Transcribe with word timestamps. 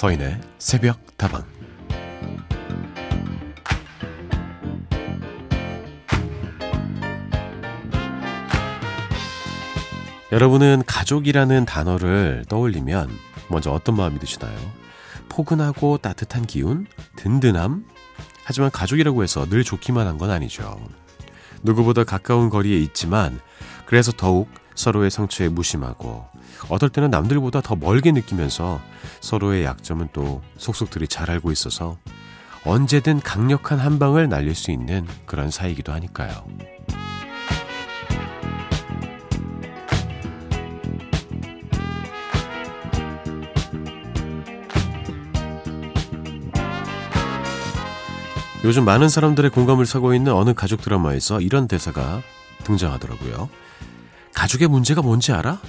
서인의 0.00 0.40
새벽 0.58 0.98
다방 1.18 1.44
여러분은 10.32 10.84
가족이라는 10.86 11.66
단어를 11.66 12.46
떠올리면 12.48 13.10
먼저 13.50 13.72
어떤 13.72 13.94
마음이 13.94 14.18
드시나요? 14.18 14.56
포근하고 15.28 15.98
따뜻한 15.98 16.46
기운, 16.46 16.86
든든함? 17.16 17.84
하지만 18.44 18.70
가족이라고 18.70 19.22
해서 19.22 19.44
늘 19.50 19.64
좋기만 19.64 20.06
한 20.06 20.16
건 20.16 20.30
아니죠. 20.30 20.80
누구보다 21.62 22.04
가까운 22.04 22.48
거리에 22.48 22.78
있지만 22.78 23.38
그래서 23.84 24.12
더욱 24.12 24.48
서로의 24.80 25.10
상처에 25.10 25.48
무심하고 25.50 26.24
어떨 26.70 26.88
때는 26.88 27.10
남들보다 27.10 27.60
더 27.60 27.76
멀게 27.76 28.12
느끼면서 28.12 28.80
서로의 29.20 29.64
약점은 29.64 30.08
또 30.14 30.40
속속들이 30.56 31.06
잘 31.06 31.30
알고 31.30 31.52
있어서 31.52 31.98
언제든 32.64 33.20
강력한 33.20 33.78
한 33.78 33.98
방을 33.98 34.30
날릴 34.30 34.54
수 34.54 34.70
있는 34.70 35.06
그런 35.26 35.50
사이기도 35.50 35.92
하니까요. 35.92 36.30
요즘 48.64 48.84
많은 48.84 49.08
사람들의 49.08 49.50
공감을 49.50 49.86
사고 49.86 50.14
있는 50.14 50.32
어느 50.32 50.52
가족 50.54 50.80
드라마에서 50.82 51.40
이런 51.40 51.66
대사가 51.68 52.22
등장하더라고요. 52.64 53.48
가족의 54.40 54.68
문제가 54.68 55.02
뭔지 55.02 55.32
알아? 55.32 55.60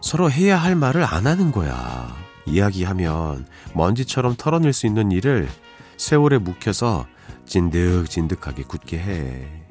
서로 0.00 0.30
해야 0.30 0.56
할 0.56 0.76
말을 0.76 1.02
안 1.02 1.26
하는 1.26 1.50
거야. 1.50 2.14
이야기하면 2.46 3.48
먼지처럼 3.74 4.36
털어낼 4.38 4.72
수 4.72 4.86
있는 4.86 5.10
일을 5.10 5.48
세월에 5.96 6.38
묵혀서 6.38 7.06
진득진득하게 7.46 8.62
굳게 8.62 8.98
해. 9.00 9.64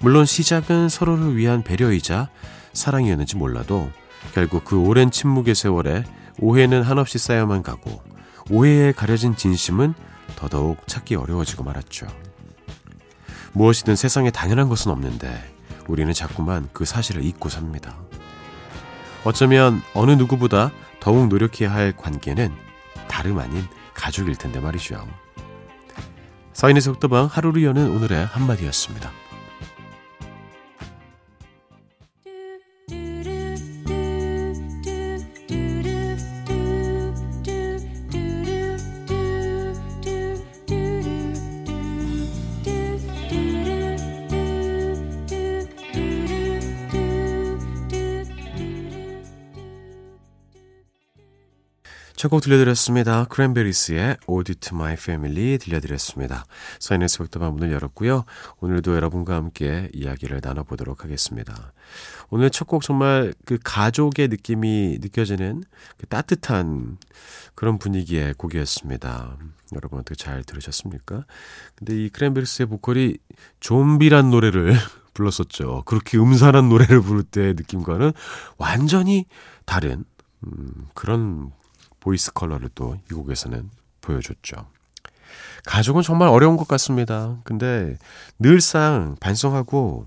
물론 0.00 0.26
시작은 0.26 0.90
서로를 0.90 1.34
위한 1.34 1.62
배려이자 1.62 2.28
사랑이었는지 2.74 3.36
몰라도 3.36 3.90
결국 4.34 4.66
그 4.66 4.78
오랜 4.78 5.10
침묵의 5.10 5.54
세월에 5.54 6.04
오해는 6.38 6.82
한없이 6.82 7.16
쌓여만 7.16 7.62
가고 7.62 8.02
오해에 8.50 8.92
가려진 8.92 9.36
진심은 9.36 9.94
더더욱 10.36 10.86
찾기 10.86 11.14
어려워지고 11.14 11.64
말았죠. 11.64 12.08
무엇이든 13.54 13.96
세상에 13.96 14.30
당연한 14.30 14.68
것은 14.68 14.92
없는데 14.92 15.51
우리는 15.92 16.10
자꾸만 16.14 16.70
그 16.72 16.86
사실을 16.86 17.22
잊고 17.22 17.50
삽니다. 17.50 17.98
어쩌면 19.24 19.82
어느 19.92 20.12
누구보다 20.12 20.72
더욱 21.00 21.28
노력해야 21.28 21.70
할 21.70 21.94
관계는 21.94 22.50
다름 23.08 23.38
아닌 23.38 23.62
가족일 23.92 24.36
텐데 24.36 24.58
말이죠. 24.58 25.06
서인의 26.54 26.80
속도방 26.80 27.26
하루를 27.26 27.62
여는 27.62 27.90
오늘의 27.90 28.24
한마디였습니다. 28.24 29.10
첫곡 52.22 52.40
들려드렸습니다. 52.40 53.24
크랜베리스의 53.24 54.16
Ode 54.28 54.54
to 54.54 54.76
My 54.76 54.92
Family 54.92 55.58
들려드렸습니다. 55.58 56.44
서인의 56.78 57.08
새벽다방 57.08 57.52
문을 57.54 57.72
열었고요. 57.72 58.26
오늘도 58.60 58.94
여러분과 58.94 59.34
함께 59.34 59.90
이야기를 59.92 60.38
나눠보도록 60.40 61.02
하겠습니다. 61.02 61.72
오늘 62.30 62.50
첫 62.50 62.68
곡 62.68 62.82
정말 62.82 63.34
그 63.44 63.58
가족의 63.64 64.28
느낌이 64.28 64.98
느껴지는 65.00 65.64
그 65.96 66.06
따뜻한 66.06 66.98
그런 67.56 67.78
분위기의 67.78 68.34
곡이었습니다. 68.34 69.36
여러분 69.74 69.98
어떻게 69.98 70.14
잘 70.14 70.44
들으셨습니까? 70.44 71.26
근데 71.74 72.04
이 72.04 72.08
크랜베리스의 72.08 72.68
보컬이 72.68 73.16
좀비란 73.58 74.30
노래를 74.30 74.76
불렀었죠. 75.14 75.82
그렇게 75.86 76.18
음산한 76.18 76.68
노래를 76.68 77.02
부를 77.02 77.24
때의 77.24 77.54
느낌과는 77.54 78.12
완전히 78.58 79.26
다른 79.66 80.04
음, 80.44 80.86
그런 80.94 81.50
voice 82.02 82.32
color를 82.32 82.68
또 82.74 82.96
이 83.10 83.14
곡에서는 83.14 83.70
보여줬죠. 84.00 84.66
가족은 85.64 86.02
정말 86.02 86.28
어려운 86.28 86.56
것 86.56 86.66
같습니다. 86.66 87.38
근데 87.44 87.96
늘상 88.38 89.16
반성하고 89.20 90.06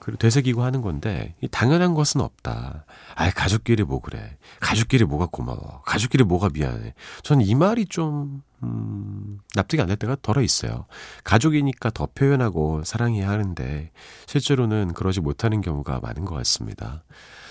그리고 0.00 0.16
되새기고 0.18 0.62
하는 0.62 0.80
건데 0.80 1.34
당연한 1.50 1.92
것은 1.92 2.22
없다. 2.22 2.86
아, 3.14 3.30
가족끼리 3.30 3.82
뭐 3.84 4.00
그래? 4.00 4.38
가족끼리 4.60 5.04
뭐가 5.04 5.26
고마워? 5.30 5.82
가족끼리 5.84 6.24
뭐가 6.24 6.48
미안해? 6.52 6.94
저는 7.22 7.44
이 7.44 7.54
말이 7.54 7.84
좀 7.84 8.42
음, 8.62 9.38
납득이 9.54 9.82
안 9.82 9.88
될 9.88 9.96
때가 9.98 10.16
더러 10.22 10.40
있어요. 10.40 10.86
가족이니까 11.24 11.90
더 11.90 12.08
표현하고 12.14 12.82
사랑해야 12.84 13.28
하는데 13.28 13.90
실제로는 14.26 14.94
그러지 14.94 15.20
못하는 15.20 15.60
경우가 15.60 16.00
많은 16.00 16.24
것 16.24 16.34
같습니다. 16.36 17.04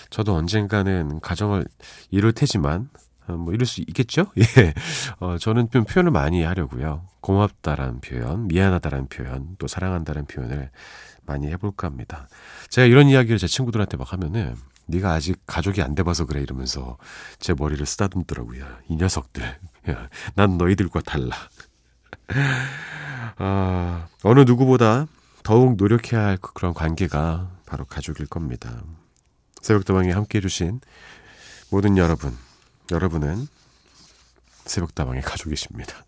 저도 0.10 0.34
언젠가는 0.34 1.20
가정을 1.20 1.68
이룰 2.10 2.32
테지만 2.34 2.90
어, 2.90 3.17
뭐 3.36 3.54
이럴 3.54 3.66
수 3.66 3.82
있겠죠? 3.82 4.28
예. 4.38 4.74
어, 5.20 5.38
저는 5.38 5.70
좀 5.72 5.84
표현을 5.84 6.12
많이 6.12 6.44
하려고요. 6.44 7.06
고맙다라는 7.22 8.02
표현, 8.02 8.48
미안하다라는 8.48 9.08
표현, 9.08 9.56
또 9.58 9.68
사랑한다는 9.68 10.26
표현을 10.26 10.72
많이 11.26 11.48
해볼까 11.48 11.88
합니다. 11.88 12.28
제가 12.70 12.88
이런 12.88 13.08
이야기를 13.08 13.38
제 13.38 13.48
친구들한테 13.48 13.98
막 13.98 14.14
하면은 14.14 14.56
네가 14.88 15.12
아직 15.12 15.42
가족이 15.46 15.82
안 15.82 15.96
돼봐서 15.96 16.26
그래 16.26 16.42
이러면서 16.42 16.98
제 17.40 17.54
머리를 17.54 17.86
쓰다듬더라고요. 17.86 18.66
이 18.88 18.96
녀석들. 18.96 19.44
야, 19.90 20.10
난 20.36 20.58
너희들과 20.58 21.02
달라. 21.02 21.36
아, 23.38 24.08
어느 24.24 24.40
누구보다 24.42 25.08
더욱 25.44 25.76
노력해야 25.78 26.26
할 26.26 26.38
그런 26.38 26.74
관계가 26.74 27.52
바로 27.66 27.86
가족일 27.86 28.28
겁니다. 28.28 28.82
새벽도방에 29.62 30.12
함께 30.12 30.38
해주신 30.38 30.80
모든 31.70 31.98
여러분, 31.98 32.34
여러분은 32.92 33.48
새벽다방의 34.66 35.22
가족이십니다. 35.22 36.06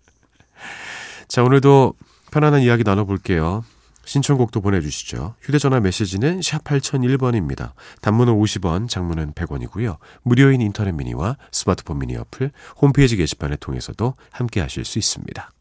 자, 1.28 1.44
오늘도 1.44 1.94
편안한 2.32 2.62
이야기 2.62 2.84
나눠볼게요. 2.84 3.64
신청곡도 4.06 4.62
보내주시죠. 4.62 5.36
휴대전화 5.42 5.80
메시지는 5.82 6.42
샵 6.42 6.64
8001번입니다. 6.64 7.74
단문은 8.02 8.34
50원, 8.34 8.90
장문은 8.90 9.34
100원이고요. 9.34 9.98
무료인 10.24 10.62
인터넷 10.62 10.94
미니와 10.94 11.38
스마트폰 11.52 12.00
미니 12.00 12.16
어플, 12.16 12.52
홈페이지 12.82 13.18
게시판을 13.18 13.58
통해서도 13.58 14.16
함께 14.32 14.62
하실 14.62 14.84
수 14.84 14.98
있습니다. 14.98 15.52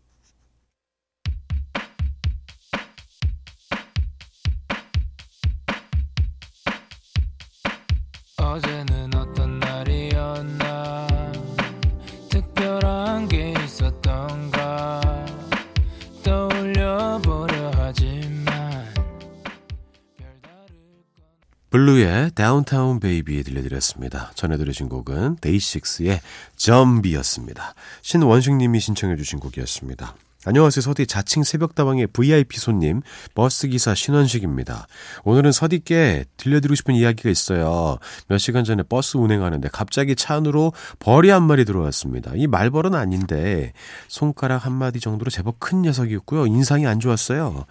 블루의 21.70 22.30
Downtown 22.34 22.98
Baby 22.98 23.42
들려드렸습니다. 23.42 24.32
전해 24.34 24.56
들으신 24.56 24.88
곡은 24.88 25.36
데이식스의 25.40 26.20
점비였습니다. 26.56 27.74
신원식님이 28.00 28.80
신청해 28.80 29.16
주신 29.16 29.38
곡이었습니다. 29.38 30.14
안녕하세요. 30.48 30.80
서디 30.80 31.06
자칭 31.06 31.44
새벽다방의 31.44 32.06
VIP 32.06 32.58
손님 32.58 33.02
버스기사 33.34 33.94
신원식입니다. 33.94 34.86
오늘은 35.24 35.52
서디께 35.52 36.24
들려드리고 36.38 36.74
싶은 36.74 36.94
이야기가 36.94 37.28
있어요. 37.28 37.98
몇 38.28 38.38
시간 38.38 38.64
전에 38.64 38.82
버스 38.82 39.18
운행하는데 39.18 39.68
갑자기 39.70 40.16
차 40.16 40.36
안으로 40.36 40.72
벌이 41.00 41.28
한 41.28 41.42
마리 41.42 41.66
들어왔습니다. 41.66 42.32
이 42.34 42.46
말벌은 42.46 42.94
아닌데 42.94 43.74
손가락 44.08 44.64
한 44.64 44.72
마디 44.72 45.00
정도로 45.00 45.30
제법 45.30 45.60
큰 45.60 45.82
녀석이었고요. 45.82 46.46
인상이 46.46 46.86
안 46.86 46.98
좋았어요. 46.98 47.66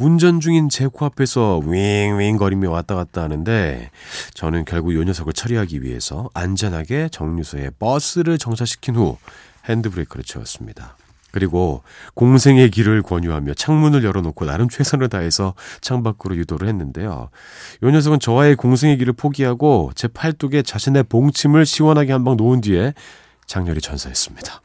운전 0.00 0.40
중인 0.40 0.68
제 0.68 0.88
코앞에서 0.88 1.60
윙윙 1.64 2.38
거리며 2.38 2.72
왔다 2.72 2.96
갔다 2.96 3.22
하는데 3.22 3.92
저는 4.34 4.64
결국 4.64 4.94
이 4.94 4.96
녀석을 4.96 5.32
처리하기 5.32 5.84
위해서 5.84 6.28
안전하게 6.34 7.08
정류소에 7.12 7.70
버스를 7.78 8.36
정차시킨 8.36 8.96
후 8.96 9.16
핸드브레이크를 9.68 10.24
채웠습니다. 10.24 10.96
그리고 11.36 11.82
공생의 12.14 12.70
길을 12.70 13.02
권유하며 13.02 13.52
창문을 13.52 14.04
열어놓고 14.04 14.46
나름 14.46 14.70
최선을 14.70 15.10
다해서 15.10 15.52
창밖으로 15.82 16.34
유도를 16.34 16.66
했는데요. 16.66 17.28
이 17.82 17.86
녀석은 17.86 18.20
저와의 18.20 18.56
공생의 18.56 18.96
길을 18.96 19.12
포기하고 19.12 19.90
제 19.94 20.08
팔뚝에 20.08 20.62
자신의 20.62 21.02
봉침을 21.02 21.66
시원하게 21.66 22.12
한 22.12 22.24
방 22.24 22.38
놓은 22.38 22.62
뒤에 22.62 22.94
장렬히 23.46 23.82
전사했습니다. 23.82 24.62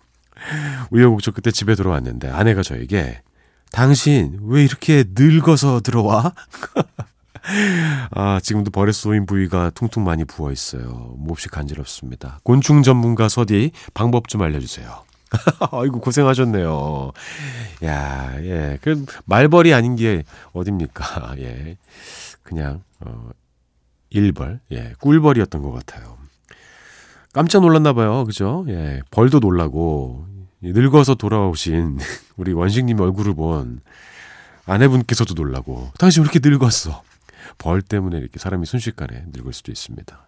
우여곡절 0.91 1.33
그때 1.33 1.51
집에 1.51 1.75
들어왔는데 1.75 2.29
아내가 2.29 2.63
저에게 2.63 3.21
당신 3.74 4.39
왜 4.44 4.63
이렇게 4.63 5.03
늙어서 5.13 5.81
들어와? 5.81 6.33
아, 8.12 8.39
지금도 8.41 8.71
벌에 8.71 8.94
쏘인 8.94 9.25
부위가 9.25 9.71
퉁퉁 9.71 10.06
많이 10.06 10.24
부어 10.24 10.53
있어요. 10.53 11.15
몹시 11.17 11.50
간지럽습니다. 11.50 12.39
곤충 12.44 12.81
전문가 12.81 13.27
서디 13.27 13.71
방법 13.94 14.29
좀 14.29 14.41
알려주세요. 14.41 15.10
아이고 15.71 15.99
고생하셨네요. 15.99 17.11
야, 17.85 18.35
예, 18.43 18.77
그 18.81 19.05
말벌이 19.25 19.73
아닌 19.73 19.95
게 19.95 20.23
어딥니까? 20.53 21.35
예, 21.39 21.77
그냥 22.43 22.83
어, 22.99 23.29
일벌, 24.09 24.59
예, 24.71 24.93
꿀벌이었던 24.99 25.61
것 25.61 25.71
같아요. 25.71 26.17
깜짝 27.33 27.61
놀랐나 27.61 27.93
봐요, 27.93 28.25
그죠? 28.25 28.65
예, 28.67 29.01
벌도 29.09 29.39
놀라고 29.39 30.25
늙어서 30.61 31.15
돌아오신 31.15 31.97
우리 32.37 32.51
원식님 32.53 32.99
얼굴을 32.99 33.33
본 33.33 33.79
아내분께서도 34.65 35.33
놀라고 35.33 35.91
당신 35.97 36.23
왜 36.23 36.29
이렇게 36.29 36.47
늙었어? 36.47 37.03
벌 37.57 37.81
때문에 37.81 38.17
이렇게 38.17 38.37
사람이 38.37 38.65
순식간에 38.65 39.25
늙을 39.33 39.53
수도 39.53 39.71
있습니다. 39.71 40.27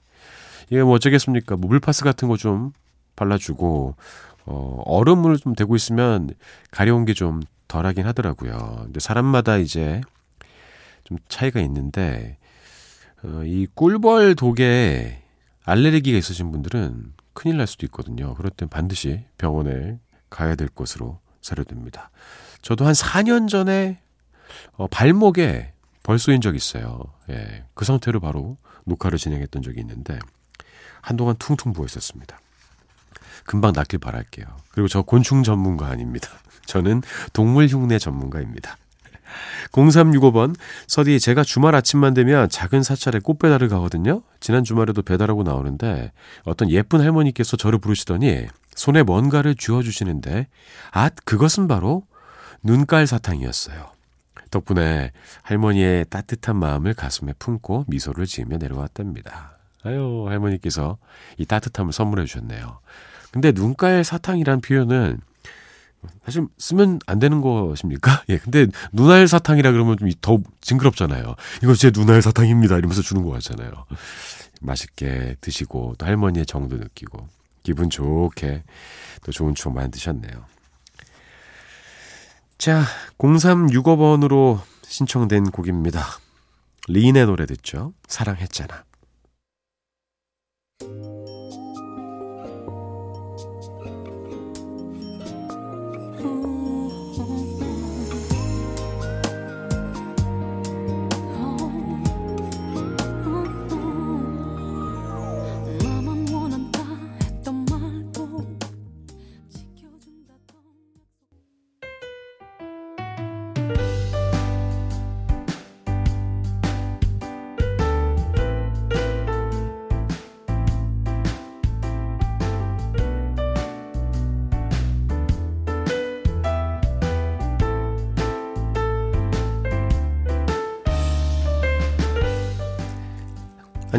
이게 0.69 0.81
뭐 0.81 0.93
어쩌겠습니까? 0.95 1.57
뭐 1.57 1.67
물파스 1.69 2.03
같은 2.03 2.27
거 2.29 2.37
좀 2.37 2.71
발라주고 3.15 3.95
어, 4.45 4.81
얼음을 4.85 5.37
좀 5.37 5.53
대고 5.55 5.75
있으면 5.75 6.31
가려운 6.71 7.05
게 7.05 7.13
좀 7.13 7.41
덜하긴 7.73 8.05
하더라고요. 8.05 8.81
근데 8.83 8.99
사람마다 8.99 9.57
이제 9.57 10.01
좀 11.03 11.17
차이가 11.27 11.59
있는데 11.61 12.37
어, 13.23 13.41
이 13.45 13.67
꿀벌 13.73 14.35
독에 14.35 15.23
알레르기가 15.65 16.15
있으신 16.17 16.51
분들은 16.51 17.13
큰일 17.33 17.57
날 17.57 17.65
수도 17.65 17.85
있거든요. 17.87 18.35
그럴 18.35 18.51
땐 18.51 18.69
반드시 18.69 19.25
병원에 19.39 19.97
가야 20.29 20.53
될 20.53 20.67
것으로 20.67 21.19
사료됩니다. 21.41 22.11
저도 22.61 22.85
한 22.85 22.93
4년 22.93 23.49
전에 23.49 23.99
어, 24.73 24.85
발목에 24.87 25.73
벌 26.03 26.19
쏘인 26.19 26.41
적이 26.41 26.57
있어요. 26.57 27.05
예, 27.29 27.65
그 27.73 27.85
상태로 27.85 28.19
바로 28.19 28.57
녹화를 28.85 29.17
진행했던 29.17 29.63
적이 29.63 29.79
있는데 29.79 30.19
한동안 31.01 31.35
퉁퉁 31.39 31.73
부어 31.73 31.85
있었습니다. 31.85 32.39
금방 33.45 33.73
낫길 33.73 33.99
바랄게요. 33.99 34.45
그리고 34.71 34.87
저 34.87 35.01
곤충 35.01 35.43
전문가 35.43 35.87
아닙니다. 35.87 36.29
저는 36.65 37.01
동물 37.33 37.67
흉내 37.67 37.99
전문가입니다. 37.99 38.77
0365번, 39.71 40.55
서디, 40.87 41.19
제가 41.19 41.43
주말 41.43 41.75
아침만 41.75 42.13
되면 42.13 42.47
작은 42.49 42.83
사찰에 42.83 43.19
꽃 43.19 43.39
배달을 43.39 43.67
가거든요? 43.67 44.21
지난 44.39 44.63
주말에도 44.63 45.01
배달하고 45.01 45.43
나오는데 45.43 46.11
어떤 46.43 46.69
예쁜 46.69 47.01
할머니께서 47.01 47.57
저를 47.57 47.79
부르시더니 47.79 48.45
손에 48.75 49.03
뭔가를 49.03 49.55
쥐어 49.55 49.81
주시는데, 49.81 50.47
아, 50.91 51.09
그것은 51.25 51.67
바로 51.67 52.03
눈깔 52.63 53.07
사탕이었어요. 53.07 53.91
덕분에 54.51 55.11
할머니의 55.41 56.05
따뜻한 56.09 56.55
마음을 56.55 56.93
가슴에 56.93 57.33
품고 57.39 57.85
미소를 57.87 58.25
지으며 58.25 58.57
내려왔답니다. 58.57 59.57
아유, 59.83 60.25
할머니께서 60.27 60.97
이 61.37 61.45
따뜻함을 61.45 61.91
선물해 61.91 62.25
주셨네요. 62.25 62.79
근데 63.33 63.51
눈깔 63.51 64.03
사탕이란 64.03 64.61
표현은 64.61 65.19
사실 66.23 66.45
쓰면 66.59 66.99
안 67.07 67.17
되는 67.17 67.41
것입니까? 67.41 68.23
예. 68.29 68.37
근데 68.37 68.67
눈알 68.91 69.27
사탕이라 69.27 69.71
그러면 69.71 69.97
좀 69.97 70.09
더 70.21 70.37
징그럽잖아요. 70.61 71.35
이거 71.63 71.73
제 71.73 71.91
눈알 71.91 72.21
사탕입니다. 72.21 72.77
이러면서 72.77 73.01
주는 73.01 73.23
것 73.23 73.31
같잖아요. 73.31 73.71
맛있게 74.61 75.35
드시고 75.41 75.95
또 75.97 76.05
할머니의 76.05 76.45
정도 76.45 76.77
느끼고 76.77 77.27
기분 77.63 77.89
좋게 77.89 78.63
또 79.23 79.31
좋은 79.31 79.55
추억 79.55 79.73
만드셨네요. 79.73 80.45
자, 82.59 82.83
0365번으로 83.17 84.61
신청된 84.83 85.45
곡입니다. 85.51 86.05
리인의 86.87 87.25
노래 87.25 87.45
듣죠? 87.45 87.93
사랑했잖아. 88.07 88.83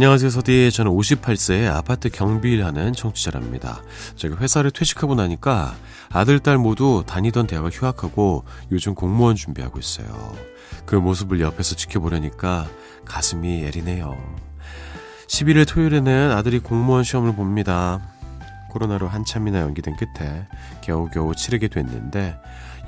안녕하세요, 0.05 0.29
서디. 0.29 0.71
저는 0.71 0.93
58세의 0.93 1.75
아파트 1.75 2.11
경비일 2.11 2.67
하는 2.67 2.93
청취자랍니다. 2.93 3.81
제가 4.17 4.37
회사를 4.37 4.71
퇴직하고 4.71 5.15
나니까 5.15 5.75
아들, 6.11 6.41
딸 6.41 6.59
모두 6.59 7.05
다니던 7.07 7.47
대학을 7.47 7.71
휴학하고 7.71 8.45
요즘 8.71 8.95
공무원 8.95 9.35
준비하고 9.35 9.79
있어요. 9.79 10.37
그 10.85 10.95
모습을 10.95 11.41
옆에서 11.41 11.75
지켜보려니까 11.75 12.69
가슴이 13.07 13.65
애리네요. 13.65 14.15
11일 15.27 15.67
토요일에는 15.67 16.33
아들이 16.33 16.59
공무원 16.59 17.03
시험을 17.03 17.35
봅니다. 17.35 18.07
코로나로 18.73 19.09
한참이나 19.09 19.61
연기된 19.61 19.97
끝에 19.97 20.47
겨우겨우 20.83 21.35
치르게 21.35 21.69
됐는데 21.69 22.37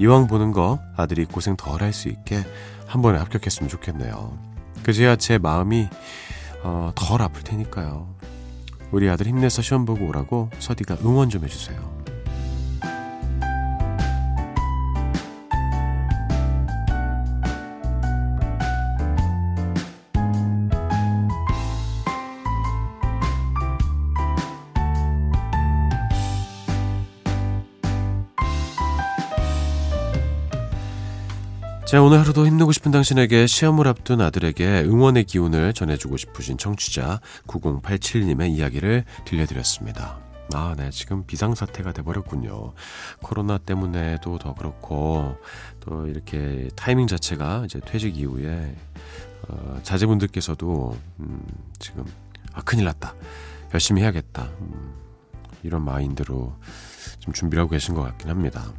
이왕 0.00 0.26
보는 0.26 0.52
거 0.52 0.80
아들이 0.98 1.24
고생 1.24 1.56
덜 1.56 1.80
할 1.80 1.94
수 1.94 2.10
있게 2.10 2.44
한 2.86 3.00
번에 3.00 3.18
합격했으면 3.20 3.70
좋겠네요. 3.70 4.36
그제야 4.82 5.16
제 5.16 5.38
마음이 5.38 5.88
어, 6.66 6.90
덜 6.96 7.22
아플 7.22 7.44
테니까요. 7.44 8.12
우리 8.90 9.08
아들 9.08 9.28
힘내서 9.28 9.62
시험 9.62 9.84
보고 9.84 10.04
오라고 10.08 10.50
서디가 10.58 10.96
응원 11.04 11.30
좀 11.30 11.44
해주세요. 11.44 11.95
자, 31.86 32.02
오늘 32.02 32.18
하루도 32.18 32.48
힘내고 32.48 32.72
싶은 32.72 32.90
당신에게 32.90 33.46
시험을 33.46 33.86
앞둔 33.86 34.20
아들에게 34.20 34.82
응원의 34.86 35.22
기운을 35.22 35.72
전해주고 35.72 36.16
싶으신 36.16 36.58
청취자 36.58 37.20
9087님의 37.46 38.50
이야기를 38.50 39.04
들려드렸습니다. 39.24 40.18
아, 40.52 40.74
네. 40.76 40.90
지금 40.90 41.24
비상사태가 41.26 41.92
돼버렸군요. 41.92 42.72
코로나 43.22 43.58
때문에도 43.58 44.36
더 44.38 44.52
그렇고, 44.54 45.36
또 45.78 46.08
이렇게 46.08 46.68
타이밍 46.74 47.06
자체가 47.06 47.62
이제 47.66 47.78
퇴직 47.84 48.18
이후에, 48.18 48.74
어, 49.46 49.78
자제분들께서도, 49.84 50.96
음, 51.20 51.46
지금, 51.78 52.04
아, 52.52 52.62
큰일 52.62 52.84
났다. 52.86 53.14
열심히 53.72 54.02
해야겠다. 54.02 54.50
음, 54.60 54.92
이런 55.62 55.84
마인드로 55.84 56.52
좀 57.20 57.32
준비를 57.32 57.62
하고 57.62 57.70
계신 57.70 57.94
것 57.94 58.02
같긴 58.02 58.28
합니다. 58.28 58.72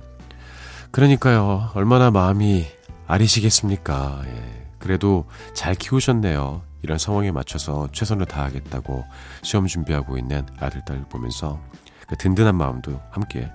그러니까요. 0.92 1.72
얼마나 1.74 2.12
마음이 2.12 2.76
아리시겠습니까? 3.08 4.22
예. 4.26 4.68
그래도 4.80 5.26
잘 5.54 5.76
키우셨네요. 5.76 6.62
이런 6.84 6.98
상황에 6.98 7.32
맞춰서 7.32 7.88
최선을 7.92 8.26
다하겠다고 8.28 9.04
시험 9.42 9.66
준비하고 9.66 10.18
있는 10.18 10.46
아들, 10.60 10.84
딸 10.86 11.04
보면서 11.10 11.60
그 12.08 12.16
든든한 12.16 12.56
마음도 12.56 13.02
함께 13.10 13.50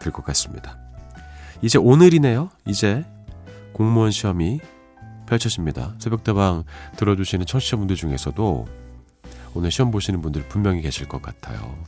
들 0.00 0.12
것 0.12 0.24
같습니다. 0.24 0.76
이제 1.62 1.78
오늘이네요. 1.78 2.50
이제 2.66 3.04
공무원 3.72 4.10
시험이 4.10 4.60
펼쳐집니다. 5.26 5.94
새벽다방 5.98 6.64
들어주시는 6.96 7.46
청취자분들 7.46 7.96
중에서도 7.96 8.66
오늘 9.54 9.70
시험 9.70 9.90
보시는 9.90 10.20
분들 10.20 10.48
분명히 10.48 10.82
계실 10.82 11.08
것 11.08 11.22
같아요. 11.22 11.78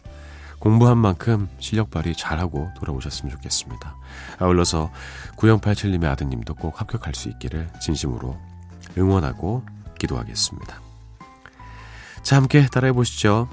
공부한 0.58 0.98
만큼 0.98 1.48
실력 1.58 1.90
발휘 1.90 2.14
잘하고 2.14 2.70
돌아오셨으면 2.76 3.30
좋겠습니다. 3.32 3.94
아울러서 4.38 4.90
9087님의 5.36 6.04
아드님도 6.06 6.54
꼭 6.54 6.80
합격할 6.80 7.14
수 7.14 7.28
있기를 7.28 7.68
진심으로 7.80 8.36
응원하고 8.96 9.64
기도하겠습니다. 9.98 10.80
자, 12.22 12.36
함께 12.36 12.66
따라해 12.66 12.92
보시죠. 12.92 13.48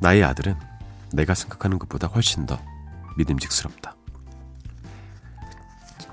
나의 0.00 0.22
아들은 0.24 0.56
내가 1.12 1.34
생각하는 1.34 1.78
것보다 1.78 2.06
훨씬 2.06 2.46
더 2.46 2.58
믿음직스럽다. 3.16 3.96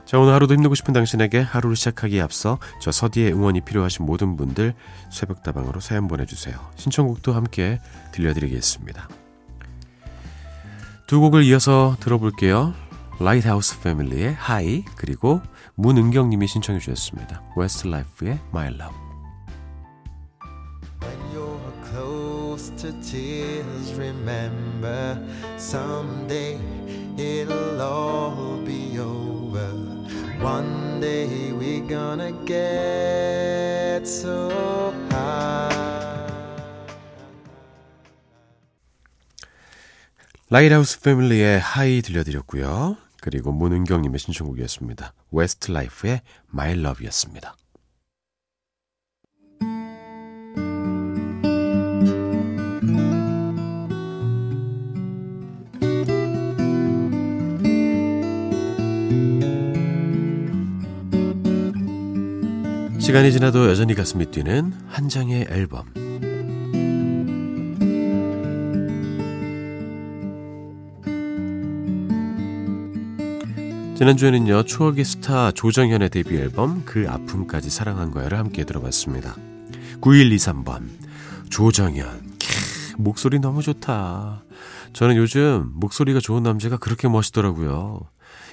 자, 0.06 0.18
오늘 0.18 0.34
하루도 0.34 0.56
힘내고 0.56 0.74
싶은 0.74 0.92
당신에게 0.92 1.40
하루를 1.40 1.76
시작하기에 1.76 2.22
앞서 2.22 2.58
저 2.82 2.92
서디의 2.92 3.32
응원이 3.32 3.62
필요하신 3.62 4.06
모든 4.06 4.38
분들 4.38 4.74
새벽다방으로 5.12 5.80
사연 5.82 6.08
보내주세요. 6.08 6.60
신청곡도 6.78 7.34
함께 7.34 7.80
들려드리겠습니다. 8.12 9.08
두 11.10 11.20
곡을 11.22 11.44
이어서 11.46 11.96
들어볼게요. 12.00 12.76
라이트하우스 13.20 13.82
패밀리의 13.82 14.36
High 14.36 14.84
그리고 14.96 15.42
문은경님이 15.74 16.46
신청해 16.46 16.78
주셨습니다. 16.78 17.42
웨스트라이프의 17.58 18.40
My 18.52 18.68
Love. 18.68 18.96
When 21.02 21.18
you're 21.34 21.58
close 21.90 22.72
to 22.76 22.92
tears, 23.02 23.98
remember 23.98 25.18
someday 25.58 26.60
it'll 27.18 27.82
all 27.82 28.64
be 28.64 29.00
over. 29.00 29.74
One 30.40 31.02
day 31.02 31.52
we're 31.54 31.88
gonna 31.88 32.34
get 32.46 34.08
so 34.08 34.94
high. 35.10 35.69
라이트하우스 40.52 41.02
패밀리의 41.02 41.60
High 41.60 42.02
들려드렸고요. 42.02 42.98
그리고 43.22 43.52
문은경님의 43.52 44.18
신청곡이었습니다. 44.18 45.14
웨스트 45.32 45.72
라이프의 45.72 46.22
My 46.52 46.72
Love였습니다. 46.72 47.56
시간이 63.00 63.32
지나도 63.32 63.70
여전히 63.70 63.94
가슴이 63.94 64.32
뛰는 64.32 64.74
한 64.88 65.10
장의 65.10 65.46
앨범. 65.52 66.09
지난주에는요, 74.00 74.64
추억의 74.64 75.04
스타 75.04 75.52
조정현의 75.52 76.10
데뷔 76.10 76.38
앨범 76.38 76.86
그 76.86 77.06
아픔까지 77.10 77.70
사랑한 77.70 78.12
거야를 78.12 78.38
함께 78.38 78.64
들어봤습니다. 78.64 79.36
9123번. 80.00 80.88
조정현. 81.50 82.38
캬, 82.40 82.96
목소리 82.98 83.40
너무 83.40 83.62
좋다. 83.62 84.42
저는 84.94 85.18
요즘 85.18 85.72
목소리가 85.74 86.22
좋은 86.22 86.44
남자가 86.44 86.78
그렇게 86.78 87.10
멋있더라고요. 87.10 88.00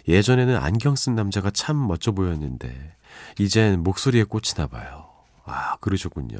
예전에는 0.08 0.56
안경 0.56 0.96
쓴 0.96 1.14
남자가 1.14 1.52
참 1.52 1.86
멋져 1.86 2.10
보였는데, 2.10 2.96
이젠 3.38 3.84
목소리에 3.84 4.24
꽂히나 4.24 4.66
봐요. 4.66 5.06
아, 5.44 5.76
그러셨군요. 5.76 6.38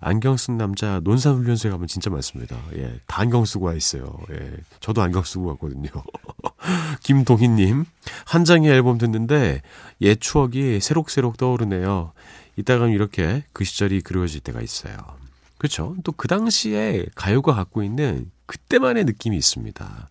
안경 0.00 0.36
쓴 0.36 0.56
남자 0.58 1.00
논산훈련소에 1.02 1.72
가면 1.72 1.88
진짜 1.88 2.08
많습니다. 2.08 2.56
예, 2.76 3.00
다 3.08 3.22
안경 3.22 3.44
쓰고 3.44 3.66
와 3.66 3.74
있어요. 3.74 4.16
예, 4.30 4.58
저도 4.78 5.02
안경 5.02 5.24
쓰고 5.24 5.46
왔거든요. 5.46 5.90
김동희님, 7.02 7.84
한 8.26 8.44
장의 8.44 8.70
앨범 8.70 8.98
듣는데 8.98 9.62
옛 10.00 10.20
추억이 10.20 10.80
새록새록 10.80 11.36
떠오르네요. 11.36 12.12
이따 12.56 12.78
가면 12.78 12.94
이렇게 12.94 13.44
그 13.52 13.64
시절이 13.64 14.00
그리워질 14.02 14.40
때가 14.40 14.60
있어요. 14.60 14.96
그렇죠? 15.58 15.96
또 16.04 16.12
그 16.12 16.28
당시에 16.28 17.06
가요가 17.14 17.54
갖고 17.54 17.82
있는 17.82 18.30
그때만의 18.46 19.04
느낌이 19.04 19.36
있습니다. 19.36 20.08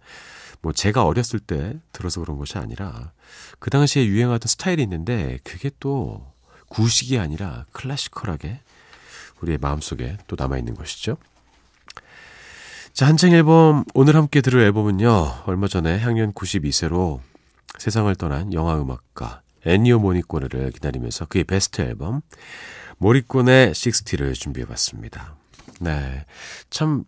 뭐 0.62 0.74
제가 0.74 1.04
어렸을 1.06 1.40
때 1.40 1.80
들어서 1.92 2.20
그런 2.22 2.38
것이 2.38 2.58
아니라 2.58 3.12
그 3.60 3.70
당시에 3.70 4.06
유행하던 4.06 4.48
스타일이 4.48 4.84
있는데 4.84 5.40
그게 5.44 5.70
또 5.80 6.26
구식이 6.70 7.20
아니라 7.20 7.66
클래시컬하게 7.72 8.60
우리의 9.42 9.58
마음속에 9.60 10.18
또 10.28 10.36
남아있는 10.38 10.76
것이죠. 10.76 11.18
자, 12.98 13.06
한창 13.06 13.32
앨범, 13.32 13.84
오늘 13.94 14.16
함께 14.16 14.42
들을 14.42 14.60
앨범은요, 14.60 15.44
얼마 15.46 15.68
전에 15.68 16.00
향년 16.00 16.34
92세로 16.34 17.20
세상을 17.78 18.16
떠난 18.16 18.52
영화음악가 18.54 19.44
애니오 19.68 20.00
모니꼬네를 20.00 20.72
기다리면서 20.72 21.26
그의 21.26 21.44
베스트 21.44 21.84
앨범, 21.84 22.22
모리꼬네 22.98 23.74
60를 23.74 24.34
준비해봤습니다. 24.34 25.36
네. 25.80 26.26
참, 26.72 27.04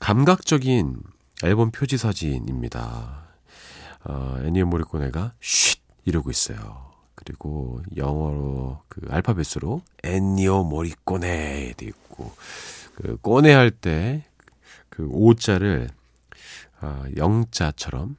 감각적인 0.00 0.96
앨범 1.44 1.70
표지 1.70 1.96
사진입니다. 1.96 3.28
어, 4.06 4.38
애니오 4.44 4.66
모리꼬네가 4.66 5.34
쉿! 5.38 5.78
이러고 6.04 6.32
있어요. 6.32 6.90
그리고 7.14 7.80
영어로 7.96 8.82
그 8.88 9.02
알파벳으로 9.08 9.82
엔니오 10.02 10.64
모리꼬네도 10.64 11.84
있고 11.84 12.32
그 12.96 13.16
꼬네 13.18 13.52
할 13.52 13.70
때 13.70 14.24
그 14.90 15.06
오자를 15.10 15.88
어, 16.82 17.04
영자처럼 17.16 18.16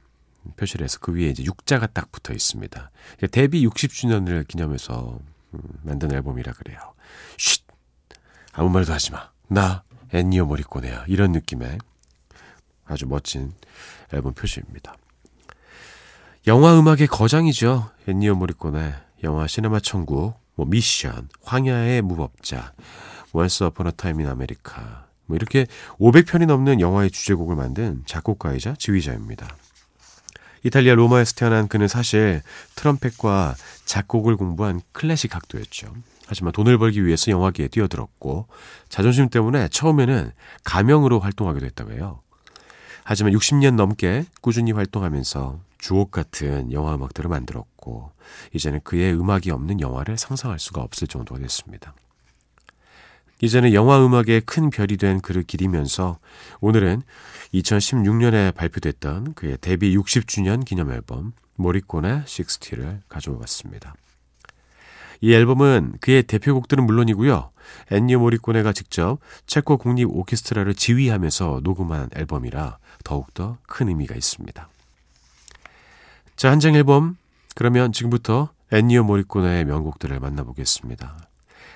표시를 0.56 0.84
해서 0.84 0.98
그 1.00 1.14
위에 1.14 1.28
이제 1.28 1.44
육자가 1.44 1.86
딱 1.88 2.10
붙어 2.10 2.32
있습니다. 2.32 2.90
데뷔 3.30 3.66
60주년을 3.66 4.46
기념해서 4.48 5.20
음, 5.54 5.60
만든 5.82 6.12
앨범이라 6.12 6.52
그래요. 6.52 6.78
쉿! 7.36 7.62
아무 8.52 8.70
말도 8.70 8.92
하지 8.92 9.12
마. 9.12 9.30
나 9.48 9.84
엔니오 10.12 10.46
모리꼬네야. 10.46 11.04
이런 11.08 11.32
느낌의 11.32 11.78
아주 12.84 13.06
멋진 13.06 13.54
앨범 14.12 14.34
표시입니다. 14.34 14.96
영화 16.46 16.78
음악의 16.78 17.06
거장이죠. 17.06 17.90
엔니오 18.08 18.34
모리코네 18.34 18.94
영화 19.22 19.46
시네마 19.46 19.80
천국, 19.80 20.34
뭐 20.54 20.66
미션, 20.66 21.28
황야의 21.44 22.02
무법자, 22.02 22.72
Upon 23.34 23.86
a 23.86 23.92
Time 23.92 24.24
in 24.24 24.30
America 24.30 24.82
뭐 25.26 25.36
이렇게 25.36 25.66
500편이 25.98 26.46
넘는 26.46 26.80
영화의 26.80 27.10
주제곡을 27.10 27.56
만든 27.56 28.02
작곡가이자 28.06 28.74
지휘자입니다. 28.78 29.56
이탈리아 30.64 30.94
로마에서 30.94 31.34
태어난 31.34 31.66
그는 31.68 31.88
사실 31.88 32.42
트럼펫과 32.76 33.56
작곡을 33.84 34.36
공부한 34.36 34.80
클래식 34.92 35.30
각도였죠. 35.30 35.92
하지만 36.26 36.52
돈을 36.52 36.78
벌기 36.78 37.04
위해서 37.04 37.30
영화계에 37.30 37.68
뛰어들었고 37.68 38.46
자존심 38.88 39.28
때문에 39.28 39.68
처음에는 39.68 40.30
가명으로 40.64 41.18
활동하기도 41.20 41.66
했다고 41.66 41.92
해요. 41.92 42.20
하지만 43.04 43.32
60년 43.32 43.74
넘게 43.74 44.24
꾸준히 44.40 44.70
활동하면서 44.72 45.58
주옥 45.78 46.12
같은 46.12 46.72
영화 46.72 46.94
음악들을 46.94 47.28
만들었고 47.28 48.12
이제는 48.54 48.80
그의 48.84 49.12
음악이 49.12 49.50
없는 49.50 49.80
영화를 49.80 50.16
상상할 50.16 50.60
수가 50.60 50.80
없을 50.80 51.08
정도가 51.08 51.40
됐습니다. 51.40 51.92
이제는 53.42 53.72
영화 53.74 54.02
음악에 54.04 54.40
큰 54.40 54.70
별이 54.70 54.96
된 54.96 55.20
그를 55.20 55.42
기리면서 55.42 56.18
오늘은 56.60 57.02
2016년에 57.52 58.54
발표됐던 58.54 59.34
그의 59.34 59.58
데뷔 59.60 59.96
60주년 59.96 60.64
기념 60.64 60.92
앨범 60.92 61.32
모리코네 61.56 62.22
60를 62.24 63.00
가져와 63.08 63.40
봤습니다. 63.40 63.94
이 65.20 65.32
앨범은 65.34 65.94
그의 66.00 66.22
대표곡들은 66.22 66.86
물론이고요. 66.86 67.50
앤니오 67.90 68.20
모리코네가 68.20 68.72
직접 68.72 69.18
체코 69.46 69.76
국립 69.76 70.08
오케스트라를 70.08 70.74
지휘하면서 70.74 71.60
녹음한 71.64 72.10
앨범이라 72.14 72.78
더욱더 73.02 73.58
큰 73.66 73.88
의미가 73.88 74.14
있습니다. 74.14 74.68
자, 76.36 76.50
한 76.50 76.60
장 76.60 76.76
앨범. 76.76 77.16
그러면 77.56 77.92
지금부터 77.92 78.50
앤니오 78.72 79.02
모리코네의 79.02 79.64
명곡들을 79.64 80.18
만나보겠습니다. 80.20 81.31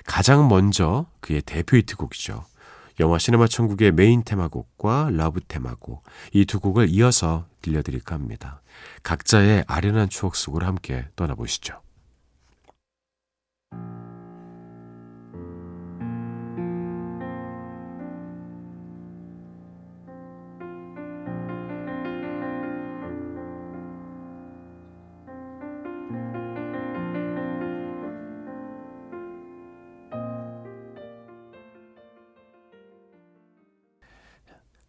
가장 0.07 0.47
먼저 0.47 1.05
그의 1.19 1.41
대표 1.43 1.77
히트곡이죠. 1.77 2.43
영화 2.99 3.19
시네마 3.19 3.47
천국의 3.47 3.91
메인 3.91 4.23
테마곡과 4.23 5.09
러브 5.11 5.41
테마곡 5.47 6.03
이 6.33 6.45
두 6.45 6.59
곡을 6.59 6.89
이어서 6.89 7.45
들려드릴까 7.61 8.15
합니다. 8.15 8.61
각자의 9.03 9.65
아련한 9.67 10.09
추억 10.09 10.35
속으로 10.35 10.65
함께 10.65 11.05
떠나보시죠. 11.15 11.79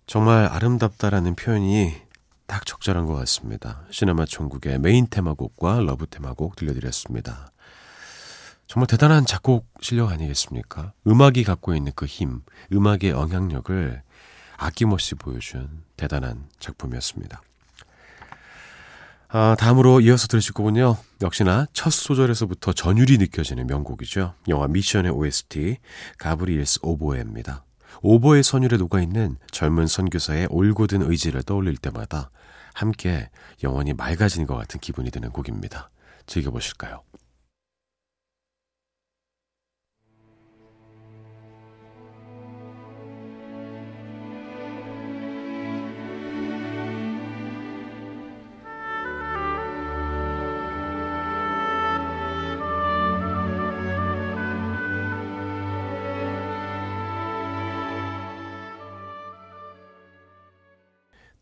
정말 0.09 0.47
아름답다라는 0.47 1.35
표현이 1.35 1.95
딱 2.47 2.65
적절한 2.65 3.05
것 3.05 3.15
같습니다. 3.15 3.83
시네마 3.91 4.25
천국의 4.25 4.79
메인 4.79 5.07
테마곡과 5.07 5.81
러브 5.81 6.07
테마곡 6.07 6.57
들려드렸습니다. 6.57 7.53
정말 8.67 8.87
대단한 8.87 9.27
작곡 9.27 9.69
실력 9.83 10.11
아니겠습니까? 10.11 10.95
음악이 11.07 11.45
갖고 11.45 11.75
있는 11.75 11.93
그 11.95 12.07
힘, 12.07 12.41
음악의 12.73 13.11
영향력을 13.11 14.03
아낌없이 14.57 15.15
보여준 15.15 15.83
대단한 15.99 16.49
작품이었습니다. 16.59 17.43
아, 19.29 19.57
다음으로 19.59 20.01
이어서 20.01 20.27
들으실 20.27 20.55
곡은요. 20.55 20.97
역시나 21.21 21.67
첫 21.75 21.91
소절에서부터 21.91 22.73
전율이 22.73 23.19
느껴지는 23.19 23.67
명곡이죠. 23.67 24.33
영화 24.49 24.69
미션의 24.69 25.13
OST 25.13 25.77
가브리엘스 26.17 26.79
오보에입니다. 26.83 27.67
오보의 28.03 28.43
선율에 28.43 28.77
녹아있는 28.77 29.37
젊은 29.51 29.87
선교사의 29.87 30.49
올곧은 30.51 31.03
의지를 31.03 31.43
떠올릴 31.43 31.77
때마다 31.77 32.31
함께 32.75 33.29
영원히 33.63 33.93
맑아지는 33.93 34.47
것 34.47 34.57
같은 34.57 34.79
기분이 34.81 35.11
드는 35.11 35.31
곡입니다. 35.31 35.91
즐겨보실까요? 36.27 37.03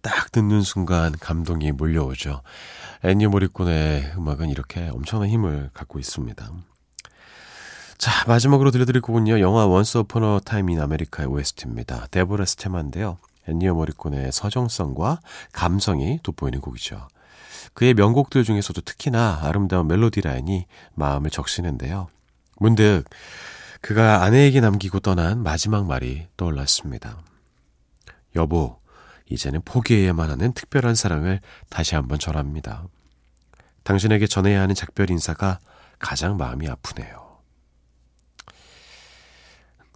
딱 0.01 0.31
듣는 0.33 0.63
순간 0.63 1.13
감동이 1.19 1.73
몰려오죠. 1.73 2.43
엔니오 3.05 3.27
모리꼬네의 3.27 4.13
음악은 4.17 4.51
이렇게 4.51 4.89
엄청난 4.89 5.29
힘을 5.29 5.71
갖고 5.73 5.99
있습니다. 5.99 6.51
자, 7.99 8.25
마지막으로 8.29 8.71
들려드릴 8.71 9.01
곡은요. 9.01 9.41
영화 9.41 9.67
Once 9.67 9.99
Upon 9.99 10.21
a 10.21 10.41
Time 10.45 10.69
in 10.69 10.81
America의 10.81 11.29
OST입니다. 11.29 12.07
Deborah's 12.11 12.45
Theme인데요. 12.45 13.19
엔니오 13.49 13.75
모리꼬네의 13.75 14.33
서정성과 14.33 15.21
감성이 15.53 16.19
돋보이는 16.23 16.61
곡이죠. 16.61 17.09
그의 17.75 17.95
명곡들 17.95 18.45
중에서도 18.45 18.81
특히나 18.81 19.41
아름다운 19.43 19.87
멜로디 19.87 20.23
라인이 20.23 20.67
마음을 20.95 21.31
적시는데요. 21.31 22.09
문득 22.59 23.05
그가 23.81 24.25
아내에게 24.25 24.61
남기고 24.61 25.01
떠난 25.01 25.43
마지막 25.43 25.87
말이 25.87 26.27
떠올랐습니다. 26.37 27.19
여보, 28.35 28.79
이제는 29.29 29.63
포기해야만 29.65 30.31
하는 30.31 30.53
특별한 30.53 30.95
사랑을 30.95 31.41
다시 31.69 31.95
한번 31.95 32.19
전합니다. 32.19 32.85
당신에게 33.83 34.27
전해야 34.27 34.61
하는 34.61 34.75
작별 34.75 35.11
인사가 35.11 35.59
가장 35.99 36.37
마음이 36.37 36.69
아프네요. 36.69 37.39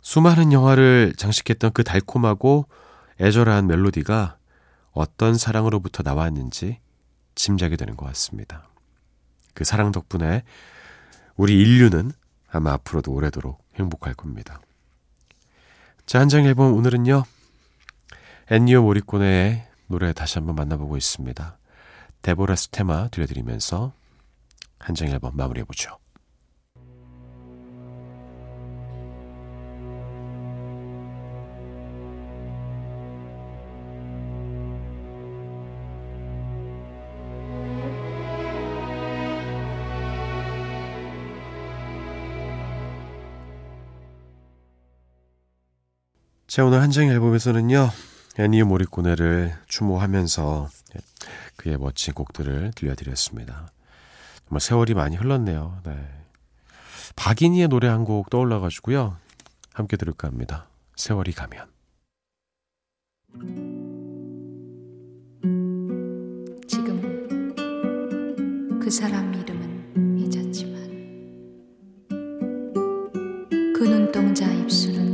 수많은 0.02 0.52
영화를 0.52 1.14
장식했던 1.16 1.72
그 1.72 1.84
달콤하고 1.84 2.66
애절한 3.20 3.66
멜로디가 3.66 4.36
어떤 4.92 5.36
사랑으로부터 5.36 6.02
나왔는지 6.02 6.80
짐작이 7.34 7.76
되는 7.76 7.96
것 7.96 8.06
같습니다. 8.06 8.68
그 9.54 9.64
사랑 9.64 9.92
덕분에 9.92 10.42
우리 11.36 11.60
인류는 11.60 12.12
아마 12.50 12.72
앞으로도 12.72 13.12
오래도록 13.12 13.62
행복할 13.76 14.14
겁니다. 14.14 14.60
자, 16.06 16.18
한 16.18 16.28
장 16.28 16.44
앨범 16.44 16.74
오늘은요. 16.74 17.22
엔니오 18.52 18.82
모리코네의 18.82 19.64
노래 19.86 20.12
다시 20.12 20.38
한번 20.38 20.56
만나보고 20.56 20.96
있습니다. 20.96 21.56
데보라 22.22 22.56
스테마 22.56 23.06
들려드리면서 23.10 23.92
한장 24.80 25.06
앨범 25.06 25.36
마무리해보죠. 25.36 25.98
자, 46.48 46.64
오늘 46.64 46.82
한장 46.82 47.06
앨범에서는요, 47.06 47.90
애니오 48.38 48.66
모리코네를 48.66 49.54
추모하면서 49.66 50.68
그의 51.56 51.76
멋진 51.78 52.14
곡들을 52.14 52.72
들려드렸습니다. 52.74 53.70
정말 54.48 54.60
세월이 54.60 54.94
많이 54.94 55.16
흘렀네요. 55.16 55.80
네. 55.84 56.08
박인희의 57.16 57.68
노래 57.68 57.88
한 57.88 58.04
곡 58.04 58.30
떠올라가지고요. 58.30 59.16
함께 59.74 59.96
들을까 59.96 60.28
합니다. 60.28 60.68
세월이 60.96 61.32
가면. 61.32 61.66
지금 66.66 67.54
그 68.80 68.90
사람 68.90 69.32
이름은 69.34 70.18
잊었지만 70.18 70.90
그 73.76 73.84
눈동자 73.84 74.50
입술은 74.50 75.09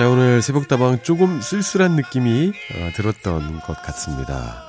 자, 0.00 0.08
오늘 0.08 0.40
새벽다방 0.40 1.02
조금 1.02 1.42
쓸쓸한 1.42 1.94
느낌이 1.94 2.48
어, 2.48 2.90
들었던 2.96 3.60
것 3.60 3.82
같습니다. 3.82 4.64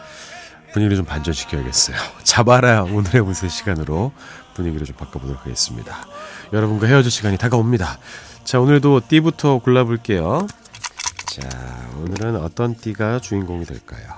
분위기를 0.73 0.97
좀 0.97 1.05
반전시켜야겠어요. 1.05 1.95
잡아라 2.23 2.83
오늘의 2.83 3.21
운세 3.21 3.47
시간으로 3.47 4.11
분위기를 4.55 4.85
좀 4.85 4.97
바꿔보도록 4.97 5.45
하겠습니다. 5.45 6.05
여러분과 6.51 6.87
헤어질 6.87 7.09
시간이 7.09 7.37
다가옵니다. 7.37 7.97
자, 8.43 8.59
오늘도 8.59 9.03
띠부터 9.07 9.59
골라볼게요. 9.59 10.47
자, 11.27 11.89
오늘은 12.01 12.35
어떤 12.35 12.75
띠가 12.75 13.19
주인공이 13.19 13.63
될까요? 13.63 14.15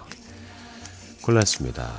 골랐습니다. 1.21 1.91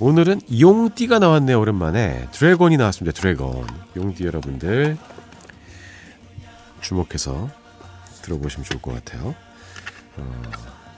오늘은 0.00 0.40
용띠가 0.60 1.20
나왔네요, 1.20 1.60
오랜만에. 1.60 2.26
드래곤이 2.32 2.78
나왔습니다, 2.78 3.16
드래곤. 3.16 3.68
용띠 3.94 4.26
여러분들 4.26 4.98
주목해서 6.80 7.59
들어보시면 8.22 8.64
좋을 8.64 8.82
것 8.82 8.92
같아요. 8.94 9.34
어, 10.16 10.42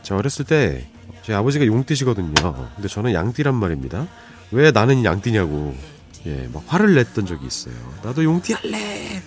제가 0.03 0.19
어렸을 0.19 0.45
때 0.45 0.89
제 1.23 1.33
아버지가 1.33 1.67
용띠시거든요. 1.67 2.35
근데 2.75 2.89
저는 2.89 3.15
양띠란 3.15 3.55
말입니다. 3.55 4.09
왜 4.51 4.71
나는 4.73 5.05
양띠냐고 5.05 5.75
예, 6.27 6.49
막 6.53 6.65
화를 6.67 6.95
냈던 6.95 7.27
적이 7.27 7.47
있어요. 7.47 7.75
나도 8.03 8.25
용띠 8.25 8.53
할래. 8.53 9.23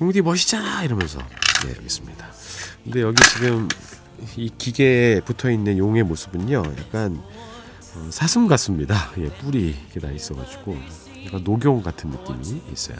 용띠 0.00 0.20
멋있잖아 0.20 0.84
이러면서 0.84 1.18
네, 1.64 1.72
알겠습니다. 1.76 2.26
근데 2.84 3.00
여기 3.00 3.22
지금 3.30 3.68
이 4.36 4.50
기계에 4.56 5.20
붙어 5.20 5.50
있는 5.50 5.78
용의 5.78 6.02
모습은요, 6.02 6.62
약간 6.78 7.22
어, 7.94 8.08
사슴 8.10 8.46
같습니다. 8.46 9.10
예, 9.18 9.28
뿔이 9.30 9.74
이렇게 9.92 10.00
나 10.00 10.12
있어가지고 10.12 10.76
약간 11.26 11.42
녹용 11.42 11.82
같은 11.82 12.10
느낌이 12.10 12.62
있어요. 12.72 12.98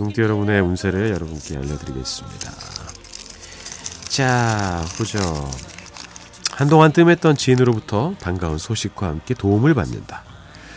용띠 0.00 0.20
여러분의 0.22 0.60
운세를 0.60 1.10
여러분께 1.10 1.56
알려드리겠습니다. 1.56 2.52
자, 4.08 4.84
보죠. 4.96 5.18
한동안 6.52 6.92
뜸했던 6.92 7.36
지인으로부터 7.36 8.14
반가운 8.20 8.58
소식과 8.58 9.06
함께 9.08 9.34
도움을 9.34 9.74
받는다. 9.74 10.22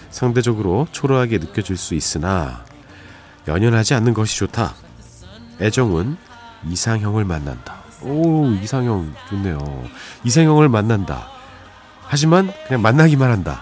상대적으로 0.09 0.87
초라하게 0.91 1.37
느껴질 1.39 1.77
수 1.77 1.93
있으나 1.93 2.65
연연하지 3.47 3.93
않는 3.95 4.13
것이 4.13 4.37
좋다. 4.37 4.75
애정은 5.61 6.17
이상형을 6.69 7.25
만난다. 7.25 7.77
오, 8.01 8.47
이상형 8.47 9.13
좋네요. 9.29 9.83
이상형을 10.23 10.69
만난다. 10.69 11.29
하지만 12.03 12.51
그냥 12.67 12.81
만나기만 12.81 13.31
한다. 13.31 13.61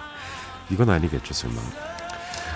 이건 0.70 0.90
아니겠죠, 0.90 1.34
설마. 1.34 1.62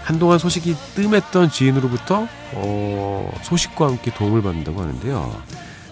한동안 0.03 0.39
소식이 0.39 0.75
뜸했던 0.95 1.51
지인으로부터 1.51 2.27
어, 2.53 3.31
소식과 3.43 3.87
함께 3.87 4.11
도움을 4.13 4.41
받는다고 4.41 4.81
하는데요. 4.81 5.41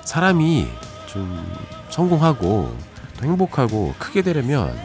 사람이 0.04 0.67
좀 1.08 1.56
성공하고 1.89 2.76
또 3.17 3.26
행복하고 3.26 3.96
크게 3.98 4.22
되려면 4.22 4.78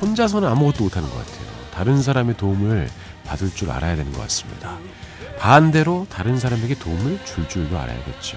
혼자서는 0.00 0.48
아무것도 0.48 0.84
못하는 0.84 1.08
것 1.08 1.16
같아요. 1.18 1.46
다른 1.72 2.02
사람의 2.02 2.36
도움을 2.36 2.88
받을 3.26 3.54
줄 3.54 3.70
알아야 3.70 3.96
되는 3.96 4.12
것 4.12 4.20
같습니다. 4.22 4.76
반대로 5.38 6.06
다른 6.10 6.38
사람에게 6.38 6.74
도움을 6.74 7.24
줄 7.24 7.48
줄도 7.48 7.78
알아야겠죠. 7.78 8.36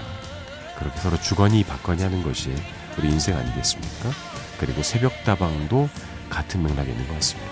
그렇게 0.78 0.98
서로 1.00 1.20
주거니 1.20 1.64
받거니 1.64 2.02
하는 2.02 2.22
것이 2.22 2.54
우리 2.98 3.08
인생 3.10 3.36
아니겠습니까? 3.36 4.10
그리고 4.58 4.82
새벽다방도 4.82 5.88
같은 6.30 6.62
맥락이 6.62 6.90
있는 6.90 7.06
것 7.06 7.14
같습니다. 7.14 7.50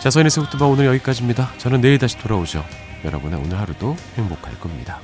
자, 0.00 0.10
서인의 0.10 0.30
세곡도바 0.30 0.66
오늘 0.66 0.86
여기까지입니다. 0.86 1.50
저는 1.58 1.80
내일 1.80 1.98
다시 1.98 2.16
돌아오죠. 2.18 2.64
여러분의 3.04 3.40
오늘 3.40 3.58
하루도 3.58 3.96
행복할 4.16 4.58
겁니다. 4.58 5.00